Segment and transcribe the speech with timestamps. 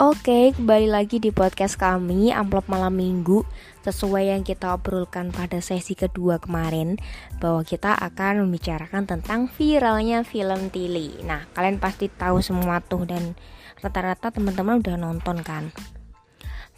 [0.00, 3.44] Oke, kembali lagi di podcast kami Amplop Malam Minggu.
[3.84, 6.96] Sesuai yang kita obrolkan pada sesi kedua kemarin
[7.36, 13.36] Bahwa kita akan membicarakan tentang viralnya film Tili Nah, kalian pasti tahu semua tuh Dan
[13.84, 15.68] rata-rata teman-teman udah nonton kan?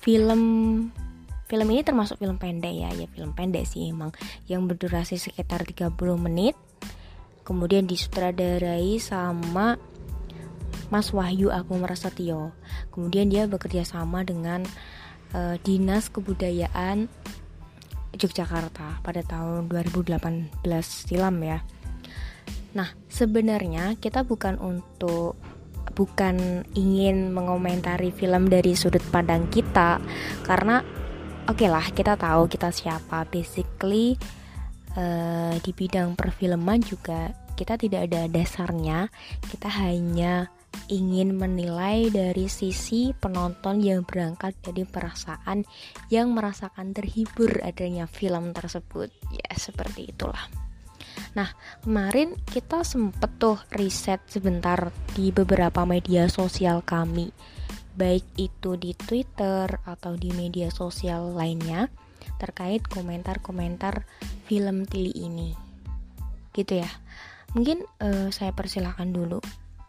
[0.03, 0.43] Film
[1.47, 2.91] Film ini termasuk film pendek ya.
[2.91, 4.11] Ya film pendek sih emang
[4.51, 6.59] Yang berdurasi sekitar 30 menit
[7.47, 9.79] Kemudian disutradarai sama
[10.93, 12.53] Mas Wahyu Agung Prasetyo.
[12.93, 14.61] Kemudian dia bekerja sama dengan
[15.33, 17.09] uh, Dinas Kebudayaan
[18.13, 20.53] Yogyakarta pada tahun 2018
[20.85, 21.65] silam ya.
[22.77, 25.41] Nah, sebenarnya kita bukan untuk
[25.97, 30.01] bukan ingin mengomentari film dari sudut pandang kita
[30.45, 30.81] karena
[31.49, 34.17] oke okay lah kita tahu kita siapa basically
[34.97, 39.13] uh, di bidang perfilman juga kita tidak ada dasarnya
[39.53, 40.49] kita hanya
[40.93, 45.65] ingin menilai dari sisi penonton yang berangkat dari perasaan
[46.13, 49.09] yang merasakan terhibur adanya film tersebut.
[49.33, 50.49] Ya, seperti itulah.
[51.33, 51.49] Nah,
[51.81, 57.33] kemarin kita sempet tuh riset sebentar di beberapa media sosial kami.
[57.93, 61.89] Baik itu di Twitter atau di media sosial lainnya
[62.41, 64.05] terkait komentar-komentar
[64.49, 65.53] film Tili ini.
[66.53, 66.91] Gitu ya.
[67.53, 69.41] Mungkin uh, saya persilahkan dulu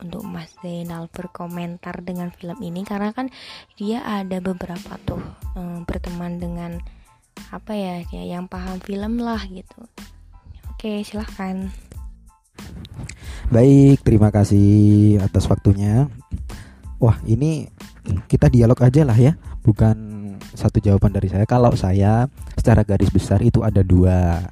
[0.03, 3.31] untuk Mas Zainal berkomentar dengan film ini karena kan
[3.79, 5.23] dia ada beberapa tuh
[5.55, 6.77] um, berteman dengan
[7.49, 9.87] apa ya kayak yang paham film lah gitu.
[10.75, 11.71] Oke, silahkan.
[13.49, 16.11] Baik, terima kasih atas waktunya.
[16.99, 17.71] Wah, ini
[18.27, 19.95] kita dialog aja lah ya, bukan
[20.53, 21.47] satu jawaban dari saya.
[21.47, 24.43] Kalau saya secara garis besar itu ada dua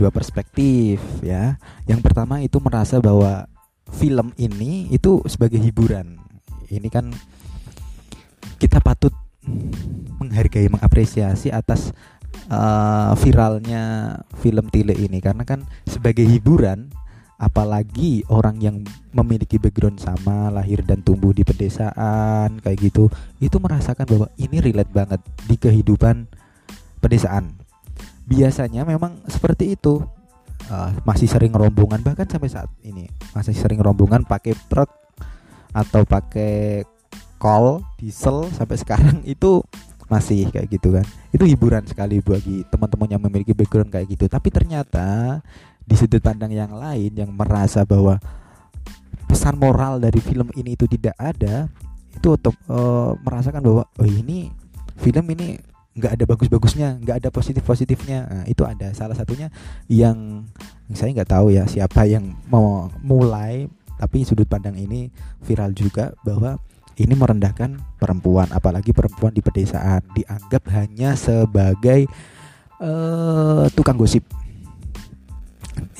[0.00, 1.60] dua perspektif ya.
[1.84, 3.44] Yang pertama itu merasa bahwa
[3.94, 6.18] film ini itu sebagai hiburan.
[6.70, 7.10] Ini kan
[8.60, 9.12] kita patut
[10.20, 11.90] menghargai, mengapresiasi atas
[12.52, 15.18] uh, viralnya film Tile ini.
[15.18, 16.92] Karena kan sebagai hiburan
[17.40, 18.76] apalagi orang yang
[19.16, 23.08] memiliki background sama lahir dan tumbuh di pedesaan kayak gitu
[23.40, 26.28] itu merasakan bahwa ini relate banget di kehidupan
[27.00, 27.56] pedesaan.
[28.28, 30.04] Biasanya memang seperti itu
[30.70, 34.88] uh, masih sering rombongan bahkan sampai saat ini masih sering rombongan pakai truk
[35.74, 36.86] atau pakai
[37.36, 39.60] kol diesel sampai sekarang itu
[40.10, 41.06] masih kayak gitu kan.
[41.30, 44.26] Itu hiburan sekali bagi teman-teman yang memiliki background kayak gitu.
[44.26, 45.38] Tapi ternyata
[45.86, 48.18] di sudut pandang yang lain yang merasa bahwa
[49.30, 51.70] pesan moral dari film ini itu tidak ada
[52.10, 54.50] itu untuk uh, merasakan bahwa oh ini
[54.98, 55.54] film ini
[56.00, 58.18] nggak ada bagus-bagusnya nggak ada positif-positifnya.
[58.24, 58.96] Nah, itu ada.
[58.96, 59.52] Salah satunya
[59.86, 60.48] yang
[60.96, 63.68] saya nggak tahu ya siapa yang mau mulai
[64.00, 65.12] tapi sudut pandang ini
[65.44, 66.56] viral juga bahwa
[66.96, 72.08] ini merendahkan perempuan apalagi perempuan di pedesaan dianggap hanya sebagai
[72.80, 74.24] uh, tukang gosip.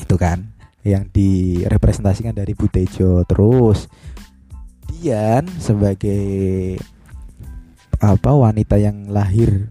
[0.00, 0.48] Itu kan
[0.80, 3.84] yang direpresentasikan dari Butejo terus
[4.88, 6.80] Dian sebagai
[8.00, 9.68] apa wanita yang lahir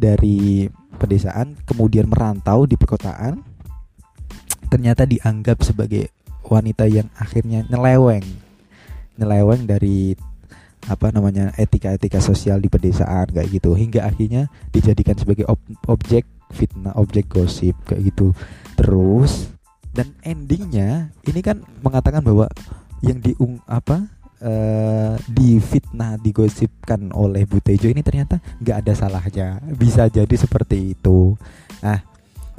[0.00, 0.64] dari
[0.96, 3.40] pedesaan kemudian merantau di perkotaan
[4.72, 6.08] ternyata dianggap sebagai
[6.46, 8.24] wanita yang akhirnya nyeleweng.
[9.18, 10.14] Nyeleweng dari
[10.88, 13.74] apa namanya etika-etika sosial di pedesaan kayak gitu.
[13.74, 15.60] Hingga akhirnya dijadikan sebagai ob
[15.90, 18.32] objek fitnah objek gosip kayak gitu.
[18.78, 19.50] Terus
[19.90, 22.46] dan endingnya ini kan mengatakan bahwa
[23.02, 29.48] yang diung apa uh, difitnah digosipkan oleh Butejo ini ternyata nggak ada salahnya.
[29.76, 31.36] Bisa jadi seperti itu.
[31.84, 32.00] Nah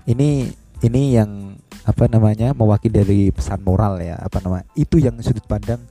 [0.10, 0.50] ini
[0.82, 5.82] ini yang apa namanya mewakili dari pesan moral ya apa nama itu yang sudut pandang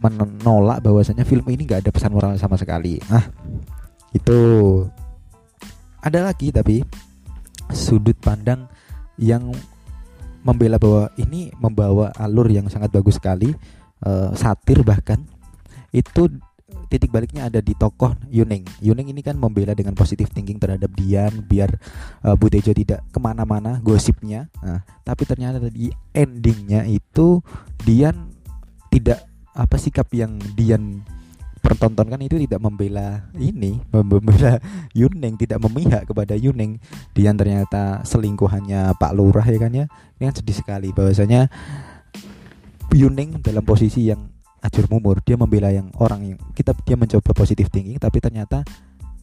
[0.00, 3.00] menolak bahwasanya film ini nggak ada pesan moral sama sekali.
[3.08, 3.24] Nah
[4.12, 4.40] itu.
[5.98, 6.86] Ada lagi tapi
[7.74, 8.70] sudut pandang
[9.18, 9.50] yang
[10.46, 13.52] membela bahwa ini membawa alur yang sangat bagus sekali
[14.04, 15.22] uh, satir bahkan
[15.90, 16.28] itu
[16.88, 18.64] titik baliknya ada di tokoh Yuning.
[18.80, 21.76] Yuning ini kan membela dengan positif thinking terhadap Dian biar
[22.24, 24.48] uh, Bu Tejo tidak ke mana-mana gosipnya.
[24.64, 27.44] Nah, tapi ternyata di endingnya itu
[27.84, 28.32] Dian
[28.88, 31.04] tidak apa sikap yang Dian
[31.58, 34.56] pertontonkan itu tidak membela ini, membela
[34.96, 36.80] Yuning, tidak memihak kepada Yuning.
[37.12, 39.84] Dian ternyata selingkuhannya Pak Lurah ya kan ya.
[40.16, 41.52] Ini kan sedih sekali bahwasanya
[42.94, 44.28] Yuning dalam posisi yang
[44.64, 45.20] acur mumur.
[45.22, 48.64] Dia membela yang orang yang kita dia mencoba positif tinggi tapi ternyata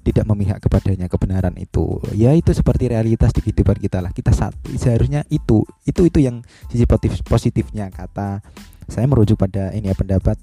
[0.06, 1.98] tidak memihak kepadanya kebenaran itu.
[2.14, 4.14] Ya itu seperti realitas di kehidupan kita lah.
[4.14, 7.90] Kita saat seharusnya itu itu itu yang sisi positif positifnya.
[7.90, 8.46] Kata
[8.86, 10.38] saya merujuk pada ini ya pendapat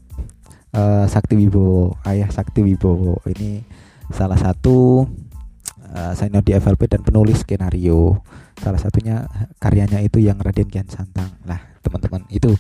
[0.74, 3.22] uh, Sakti Wibowo ayah Sakti Wibowo.
[3.30, 3.62] Ini
[4.10, 5.06] salah satu
[5.94, 8.18] uh, senior di FLP dan penulis skenario.
[8.58, 9.30] Salah satunya
[9.62, 12.26] karyanya itu yang Raden Kian Santang lah teman-teman.
[12.34, 12.58] Itu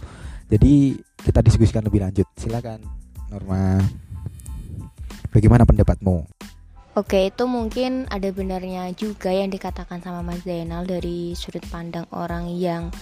[0.52, 2.84] jadi kita diskusikan lebih lanjut silakan
[3.32, 3.80] Norma
[5.32, 6.28] bagaimana pendapatmu
[6.92, 12.52] Oke, itu mungkin ada benarnya juga yang dikatakan sama Mas Zainal dari sudut pandang orang
[12.52, 12.92] yang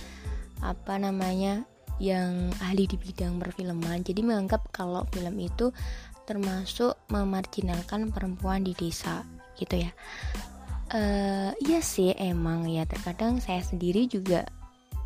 [0.62, 1.66] apa namanya
[1.98, 4.06] yang ahli di bidang perfilman.
[4.06, 5.74] Jadi menganggap kalau film itu
[6.22, 9.26] termasuk memarginalkan perempuan di desa
[9.58, 9.90] gitu ya.
[10.94, 14.46] Uh, iya sih emang ya terkadang saya sendiri juga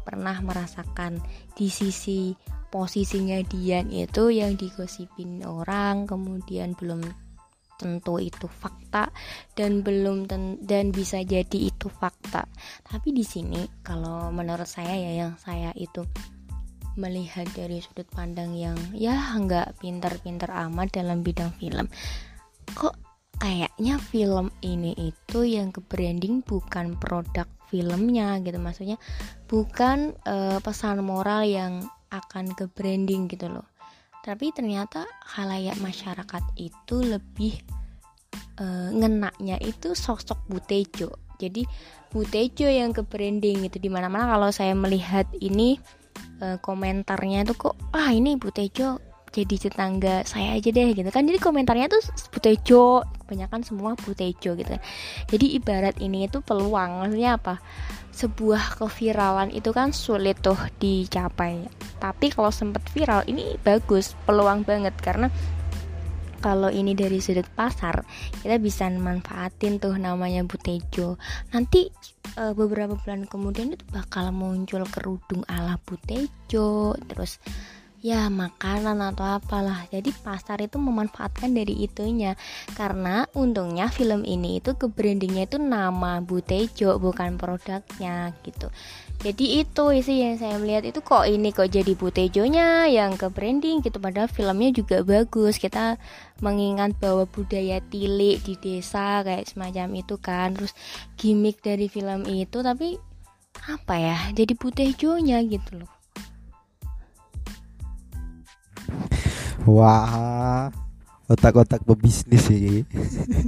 [0.05, 1.19] pernah merasakan
[1.57, 2.37] di sisi
[2.69, 7.01] posisinya Dian itu yang digosipin orang kemudian belum
[7.75, 9.11] tentu itu fakta
[9.59, 12.47] dan belum ten dan bisa jadi itu fakta.
[12.87, 16.07] Tapi di sini kalau menurut saya ya yang saya itu
[16.95, 21.91] melihat dari sudut pandang yang ya nggak pintar-pintar amat dalam bidang film.
[22.73, 23.04] Kok
[23.39, 28.59] kayaknya film ini itu yang ke branding bukan produk filmnya gitu.
[28.59, 28.99] Maksudnya
[29.51, 31.85] bukan uh, pesan moral yang
[32.15, 33.67] akan ke branding gitu loh.
[34.25, 35.05] Tapi ternyata
[35.37, 37.61] halayak masyarakat itu lebih
[38.63, 41.67] uh, ngenaknya itu sosok Butejo jadi
[42.15, 45.83] Butejo yang ke branding itu di mana-mana kalau saya melihat ini
[46.39, 49.03] uh, komentarnya itu kok ah ini Butejo
[49.35, 51.27] jadi tetangga saya aja deh gitu kan.
[51.27, 51.99] Jadi komentarnya tuh
[52.31, 54.71] Butejo kebanyakan semua Butejo gitu.
[54.71, 54.83] Kan
[55.27, 57.59] jadi ibarat ini itu peluang maksudnya apa?
[58.15, 61.67] Sebuah keviralan itu kan sulit tuh dicapai.
[61.99, 64.95] Tapi kalau sempat viral ini bagus peluang banget.
[65.03, 65.27] Karena
[66.45, 68.05] kalau ini dari sudut pasar
[68.45, 71.17] kita bisa manfaatin tuh namanya Butejo
[71.57, 71.89] nanti
[72.37, 77.41] e, beberapa bulan kemudian itu bakal muncul kerudung ala Butejo terus
[78.05, 79.89] ya makanan atau apalah.
[79.89, 82.37] Jadi pasar itu memanfaatkan dari itunya.
[82.77, 88.69] Karena untungnya film ini itu ke brandingnya itu nama Butejo bukan produknya gitu.
[89.25, 93.81] Jadi itu sih yang saya melihat itu kok ini kok jadi Butejonya yang ke branding
[93.81, 93.97] gitu.
[93.97, 95.57] Padahal filmnya juga bagus.
[95.57, 95.97] Kita
[96.45, 100.53] mengingat bahwa budaya tilik di desa kayak semacam itu kan.
[100.53, 100.77] Terus
[101.17, 102.61] gimmick dari film itu.
[102.61, 103.01] Tapi
[103.65, 104.19] apa ya?
[104.37, 105.94] Jadi Butejonya gitu loh
[109.65, 110.69] Wah,
[111.25, 112.85] otak-otak pebisnis ini.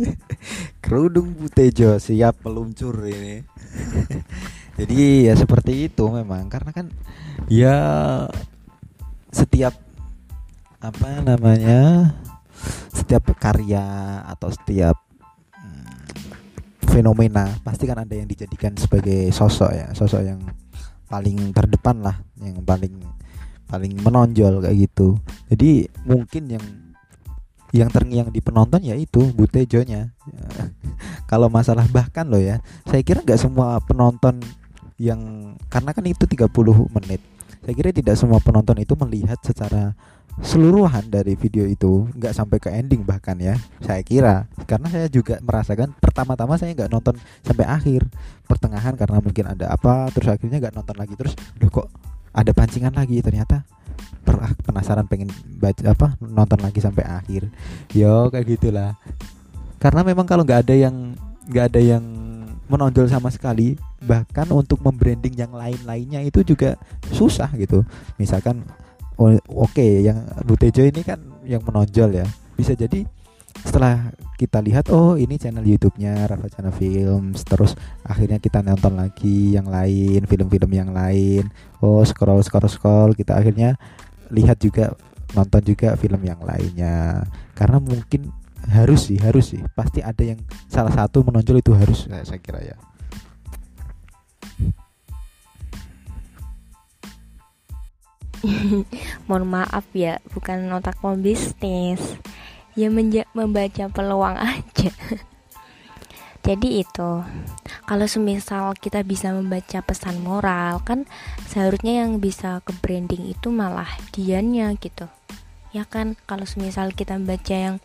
[0.84, 3.44] Kerudung Butejo siap meluncur ini.
[4.80, 6.88] Jadi ya seperti itu memang karena kan
[7.52, 7.76] ya
[9.28, 9.76] setiap
[10.80, 12.12] apa namanya
[12.92, 13.84] setiap karya
[14.28, 14.96] atau setiap
[15.56, 16.00] hmm,
[16.92, 20.40] fenomena pasti kan ada yang dijadikan sebagai sosok ya sosok yang
[21.08, 23.00] paling terdepan lah yang paling
[23.66, 25.18] paling menonjol kayak gitu.
[25.50, 26.64] Jadi mungkin yang
[27.74, 30.14] yang terngiang di penonton ya itu Butejonya
[31.30, 34.38] kalau masalah bahkan loh ya saya kira nggak semua penonton
[34.96, 36.48] yang karena kan itu 30
[36.88, 37.20] menit.
[37.66, 39.92] Saya kira tidak semua penonton itu melihat secara
[40.36, 43.60] seluruhan dari video itu nggak sampai ke ending bahkan ya.
[43.84, 48.08] Saya kira karena saya juga merasakan pertama-tama saya nggak nonton sampai akhir.
[48.48, 51.88] Pertengahan karena mungkin ada apa terus akhirnya nggak nonton lagi terus loh kok
[52.36, 53.64] ada pancingan lagi ternyata
[54.66, 57.48] penasaran pengen baca apa nonton lagi sampai akhir.
[57.96, 58.92] Yo kayak gitulah.
[59.80, 61.16] Karena memang kalau nggak ada yang
[61.48, 62.04] nggak ada yang
[62.66, 66.76] menonjol sama sekali bahkan untuk membranding yang lain-lainnya itu juga
[67.14, 67.86] susah gitu.
[68.20, 68.66] Misalkan
[69.16, 72.26] oh, oke okay, yang Butejo ini kan yang menonjol ya.
[72.58, 73.06] Bisa jadi
[73.64, 77.40] setelah kita lihat oh ini channel YouTube-nya Rafa Channel Films.
[77.48, 77.72] Terus
[78.04, 81.48] akhirnya kita nonton lagi yang lain film-film yang lain.
[81.80, 83.10] Oh scroll scroll scroll.
[83.16, 83.80] Kita akhirnya
[84.28, 84.92] lihat juga
[85.32, 87.24] nonton juga film yang lainnya.
[87.56, 88.28] Karena mungkin
[88.68, 89.62] harus sih harus sih.
[89.72, 92.04] Pasti ada yang salah satu menonjol itu harus.
[92.04, 92.76] Saya, saya kira ya.
[99.26, 102.20] Mohon maaf ya bukan otak bisnis
[102.76, 102.92] ya
[103.32, 104.92] membaca peluang aja.
[106.46, 107.10] Jadi itu
[107.90, 111.02] kalau semisal kita bisa membaca pesan moral kan
[111.50, 115.10] seharusnya yang bisa ke branding itu malah diannya gitu.
[115.74, 116.14] Ya kan?
[116.30, 117.76] Kalau semisal kita baca yang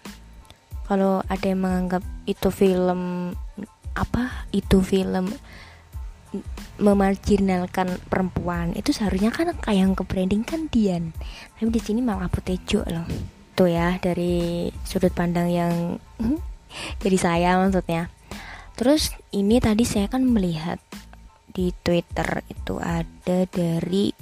[0.85, 3.33] kalau ada yang menganggap itu film
[3.97, 5.33] apa itu film
[6.77, 11.17] memarginalkan perempuan itu seharusnya kan kayak yang ke branding kan Dian.
[11.57, 15.99] Tapi di sini malah Putejo loh itu ya dari sudut pandang yang
[17.03, 18.07] dari saya maksudnya.
[18.79, 20.79] Terus ini tadi saya kan melihat
[21.51, 24.15] di Twitter itu ada dari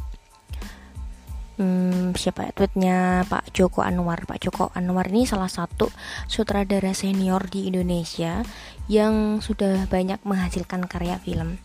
[1.62, 2.98] hmm, siapa ya, tweetnya
[3.29, 4.25] Pak Joko Anwar.
[4.25, 5.93] Pak Joko Anwar ini salah satu
[6.25, 8.41] sutradara senior di Indonesia
[8.89, 11.62] yang sudah banyak menghasilkan karya film.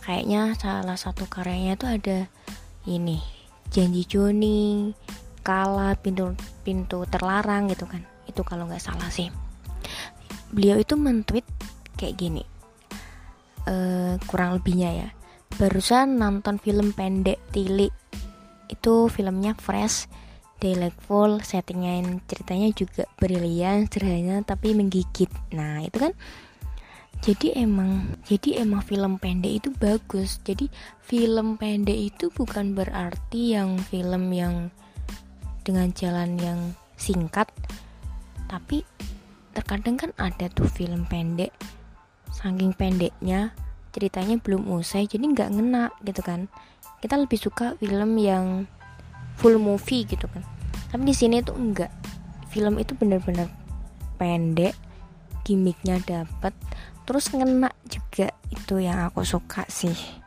[0.00, 2.18] Kayaknya salah satu karyanya itu ada
[2.88, 3.20] ini
[3.70, 4.96] janji Joni
[5.40, 8.04] kala pintu pintu terlarang gitu kan.
[8.28, 9.28] Itu kalau nggak salah sih.
[10.50, 11.46] Beliau itu mentweet
[11.96, 12.44] kayak gini.
[13.68, 15.08] Uh, kurang lebihnya ya.
[15.60, 17.90] Barusan nonton film pendek Tili
[18.70, 20.06] itu filmnya fresh
[20.60, 25.32] delightful settingnya ceritanya juga brilian sederhana tapi menggigit.
[25.56, 26.12] Nah itu kan
[27.20, 30.38] jadi emang jadi emang film pendek itu bagus.
[30.44, 30.68] Jadi
[31.00, 34.68] film pendek itu bukan berarti yang film yang
[35.70, 36.60] dengan jalan yang
[36.98, 37.46] singkat
[38.50, 38.82] tapi
[39.54, 41.54] terkadang kan ada tuh film pendek.
[42.34, 43.54] Saking pendeknya
[43.94, 46.50] ceritanya belum usai jadi nggak ngena gitu kan.
[46.98, 48.66] Kita lebih suka film yang
[49.38, 50.42] full movie gitu kan.
[50.90, 51.94] Tapi di sini tuh enggak
[52.50, 53.46] film itu bener-bener
[54.18, 54.74] pendek
[55.46, 56.50] gimmicknya dapet
[57.06, 58.34] terus ngena juga.
[58.50, 60.19] Itu yang aku suka sih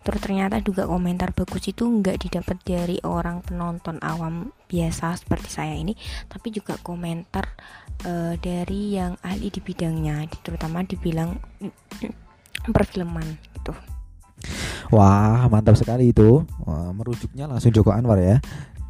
[0.00, 5.76] terus ternyata juga komentar bagus itu enggak didapat dari orang penonton awam biasa seperti saya
[5.76, 5.92] ini
[6.26, 7.52] tapi juga komentar
[8.08, 11.36] uh, dari yang ahli di bidangnya terutama dibilang
[12.76, 13.28] perfilman
[13.60, 13.76] gitu
[14.90, 16.42] Wah, mantap sekali itu.
[16.66, 18.42] Wah, merujuknya langsung Joko Anwar ya.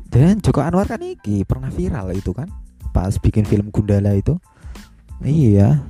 [0.09, 2.49] Dan Joko Anwar kan iki pernah viral itu kan
[2.91, 4.41] pas bikin film Gundala itu.
[5.21, 5.85] Iya.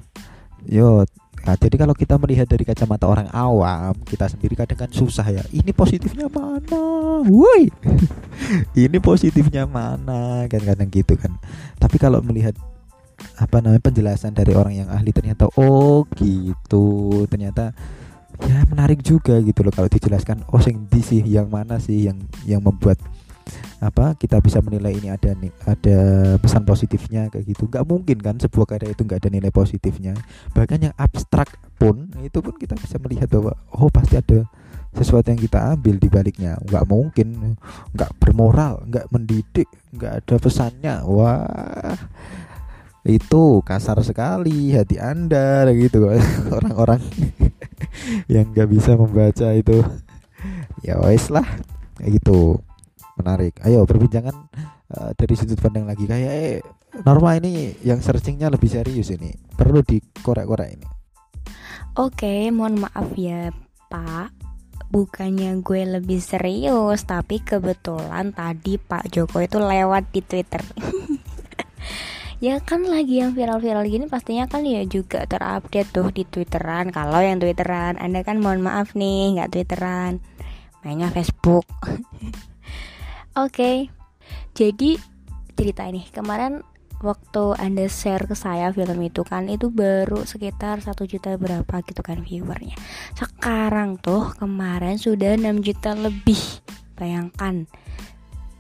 [0.67, 1.07] Yo,
[1.47, 5.43] nah, jadi kalau kita melihat dari kacamata orang awam, kita sendiri kadang kan susah ya.
[5.51, 6.83] Ini positifnya mana?
[7.27, 7.69] Woi.
[8.85, 10.45] ini positifnya mana?
[10.47, 11.37] Kan kadang gitu kan.
[11.81, 12.57] Tapi kalau melihat
[13.37, 17.25] apa namanya penjelasan dari orang yang ahli ternyata oh gitu.
[17.29, 17.73] Ternyata
[18.41, 22.17] ya menarik juga gitu loh kalau dijelaskan oh sing di sih yang mana sih yang
[22.49, 22.97] yang membuat
[23.81, 25.99] apa kita bisa menilai ini ada nih ada
[26.37, 27.65] pesan positifnya kayak gitu.
[27.65, 30.13] Nggak mungkin kan sebuah karya itu nggak ada nilai positifnya.
[30.53, 34.45] Bahkan yang abstrak pun itu pun kita bisa melihat bahwa oh pasti ada
[34.93, 36.61] sesuatu yang kita ambil di baliknya.
[36.61, 37.57] Nggak mungkin
[37.97, 40.95] nggak bermoral nggak mendidik nggak ada pesannya.
[41.09, 41.97] Wah
[43.01, 46.05] itu kasar sekali hati anda gitu.
[46.57, 47.01] Orang-orang
[48.33, 49.81] yang nggak bisa membaca itu
[50.85, 51.45] ya wes lah
[52.01, 52.61] gitu
[53.21, 53.61] menarik.
[53.63, 54.37] Ayo perbincangan
[54.97, 56.09] uh, dari sudut pandang lagi.
[56.09, 56.59] Kayak eh,
[57.05, 59.31] Norma ini yang searchingnya lebih serius ini.
[59.55, 60.87] Perlu dikorek-korek ini.
[62.01, 63.53] Oke mohon maaf ya
[63.93, 64.33] pak.
[64.91, 70.63] Bukannya gue lebih serius tapi kebetulan tadi Pak Joko itu lewat di Twitter.
[72.41, 76.89] Ya kan lagi yang viral-viral gini pastinya kan ya juga terupdate tuh di twitteran.
[76.89, 80.25] Kalau yang twitteran anda kan mohon maaf nih nggak twitteran.
[80.81, 81.69] Mainnya Facebook
[83.37, 83.91] oke.
[84.55, 84.91] Jadi
[85.55, 86.65] cerita ini kemarin
[87.01, 92.01] waktu anda share ke saya film itu kan itu baru sekitar satu juta berapa gitu
[92.05, 92.77] kan viewernya.
[93.17, 96.41] Sekarang tuh kemarin sudah 6 juta lebih.
[97.01, 97.65] Bayangkan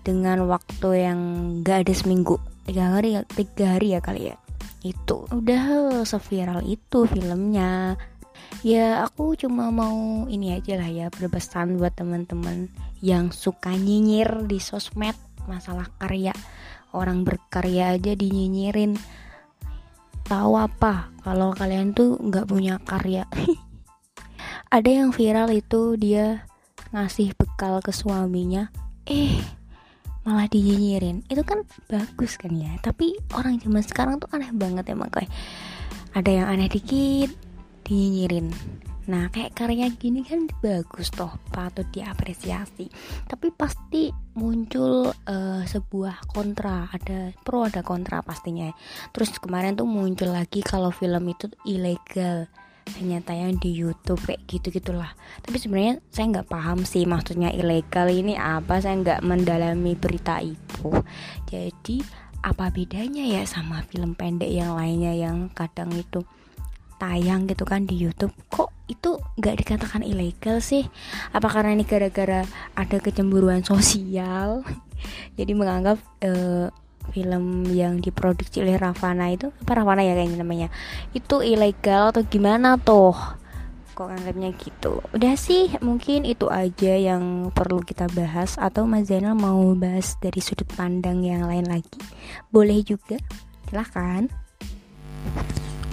[0.00, 1.21] dengan waktu yang
[1.61, 4.37] gak ada seminggu tiga hari tiga hari ya kali ya.
[4.81, 8.00] Itu udah seviral itu filmnya
[8.66, 12.69] ya aku cuma mau ini aja lah ya berpesan buat teman-teman
[13.00, 15.16] yang suka nyinyir di sosmed
[15.49, 16.37] masalah karya.
[16.90, 18.99] Orang berkarya aja dinyinyirin.
[20.26, 21.11] Tahu apa?
[21.26, 23.26] Kalau kalian tuh nggak punya karya.
[24.75, 26.47] Ada yang viral itu dia
[26.95, 28.71] ngasih bekal ke suaminya.
[29.07, 29.38] Eh
[30.23, 31.26] malah dinyinyirin.
[31.26, 32.75] Itu kan bagus kan ya?
[32.78, 35.30] Tapi orang zaman sekarang tuh aneh banget emang kayak
[36.11, 37.50] ada yang aneh dikit
[37.90, 38.54] dinyinyirin.
[39.11, 42.87] Nah kayak karya gini kan bagus toh patut diapresiasi.
[43.26, 48.70] Tapi pasti muncul uh, sebuah kontra ada pro ada kontra pastinya.
[49.11, 52.47] Terus kemarin tuh muncul lagi kalau film itu ilegal
[52.99, 55.14] hanya tayang di YouTube kayak gitu gitulah
[55.47, 60.90] tapi sebenarnya saya nggak paham sih maksudnya ilegal ini apa saya nggak mendalami berita itu.
[61.50, 62.02] Jadi
[62.40, 66.25] apa bedanya ya sama film pendek yang lainnya yang kadang itu
[67.00, 70.85] tayang gitu kan di YouTube kok itu nggak dikatakan ilegal sih?
[71.33, 72.45] Apa karena ini gara-gara
[72.76, 74.61] ada kecemburuan sosial?
[75.40, 76.69] Jadi menganggap uh,
[77.11, 80.69] film yang diproduksi oleh Ravana itu apa Ravana ya kayaknya namanya
[81.16, 83.16] itu ilegal atau gimana tuh
[84.00, 85.04] kok anggapnya gitu?
[85.12, 90.40] Udah sih mungkin itu aja yang perlu kita bahas atau Mas Zainal mau bahas dari
[90.40, 92.00] sudut pandang yang lain lagi.
[92.49, 93.21] Boleh juga
[93.69, 94.25] silahkan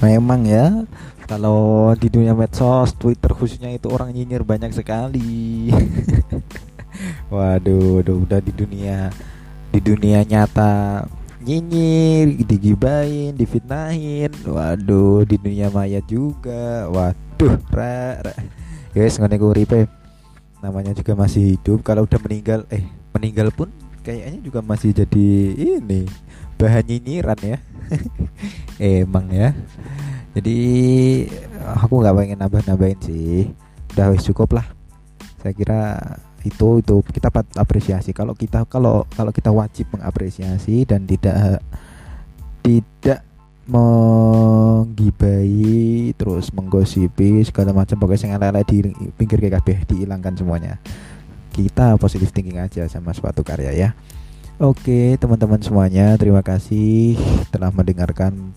[0.01, 0.86] memang ya
[1.27, 5.68] kalau di dunia medsos Twitter khususnya itu orang nyinyir banyak sekali.
[7.34, 9.12] Waduh udah udah di dunia
[9.70, 11.04] di dunia nyata
[11.44, 14.32] nyinyir digibain difitnahin.
[14.48, 16.88] Waduh di dunia maya juga.
[16.88, 18.24] Waduh ra.
[18.96, 19.92] guys ngene uripe.
[20.63, 21.84] Namanya juga masih hidup.
[21.84, 23.68] Kalau udah meninggal eh meninggal pun
[24.00, 25.27] kayaknya juga masih jadi
[25.84, 26.08] ini
[26.58, 27.58] bahan nyinyiran ya.
[29.02, 29.54] Emang ya.
[30.34, 30.58] Jadi
[31.82, 33.50] aku nggak pengen nambah-nambahin sih.
[33.94, 34.66] Udah wis cukup lah.
[35.42, 35.98] Saya kira
[36.46, 38.14] itu itu kita apresiasi.
[38.14, 41.62] Kalau kita kalau kalau kita wajib mengapresiasi dan tidak
[42.62, 43.24] tidak
[43.68, 44.96] menggibai
[46.16, 48.80] terus menggosipi segala macam pokoknya yang lele di
[49.16, 50.80] pinggir KKB dihilangkan semuanya.
[51.52, 53.90] Kita positif thinking aja sama suatu karya ya
[54.58, 57.18] oke teman-teman semuanya terima kasih
[57.54, 58.54] telah mendengarkan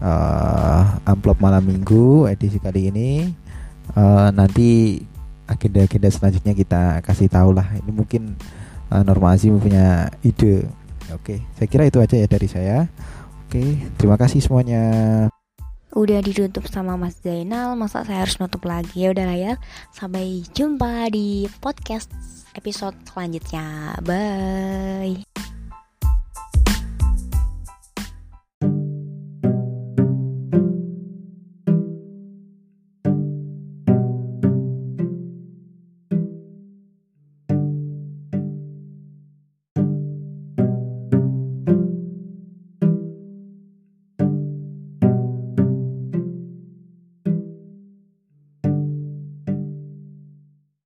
[0.00, 3.10] uh, amplop malam minggu edisi kali ini.
[3.94, 5.00] Uh, nanti
[5.46, 7.68] agenda-agenda selanjutnya kita kasih tahu lah.
[7.78, 8.34] Ini mungkin
[8.92, 10.66] uh, normasi punya ide.
[11.14, 12.78] Oke saya kira itu aja ya dari saya.
[13.46, 14.82] Oke terima kasih semuanya
[15.96, 19.08] udah ditutup sama Mas Zainal masa saya harus nutup lagi?
[19.08, 19.54] Ya udahlah ya.
[19.96, 22.12] Sampai jumpa di podcast
[22.52, 23.96] episode selanjutnya.
[24.04, 25.35] Bye